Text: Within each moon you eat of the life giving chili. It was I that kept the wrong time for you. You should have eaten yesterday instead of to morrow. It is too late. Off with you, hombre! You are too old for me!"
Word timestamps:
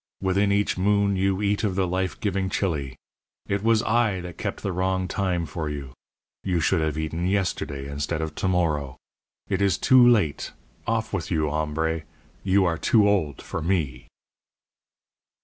Within 0.19 0.51
each 0.51 0.79
moon 0.79 1.15
you 1.15 1.43
eat 1.43 1.63
of 1.63 1.75
the 1.75 1.85
life 1.85 2.19
giving 2.19 2.49
chili. 2.49 2.95
It 3.47 3.61
was 3.61 3.83
I 3.83 4.19
that 4.21 4.39
kept 4.39 4.63
the 4.63 4.71
wrong 4.71 5.07
time 5.07 5.45
for 5.45 5.69
you. 5.69 5.93
You 6.43 6.59
should 6.59 6.81
have 6.81 6.97
eaten 6.97 7.27
yesterday 7.27 7.87
instead 7.87 8.19
of 8.19 8.33
to 8.33 8.47
morrow. 8.47 8.97
It 9.47 9.61
is 9.61 9.77
too 9.77 10.03
late. 10.03 10.53
Off 10.87 11.13
with 11.13 11.29
you, 11.29 11.51
hombre! 11.51 12.01
You 12.43 12.65
are 12.65 12.79
too 12.79 13.07
old 13.07 13.43
for 13.43 13.61
me!" 13.61 14.07